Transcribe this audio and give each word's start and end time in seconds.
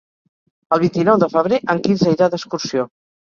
El 0.77 0.81
vint-i-nou 0.83 1.19
de 1.25 1.29
febrer 1.35 1.59
en 1.75 1.83
Quirze 1.89 2.13
irà 2.17 2.31
d'excursió. 2.35 2.89